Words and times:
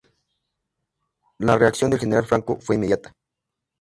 La 1.37 1.59
reacción 1.59 1.91
del 1.91 1.99
general 1.99 2.25
Franco 2.25 2.57
fue 2.59 2.75
inmediata. 2.75 3.13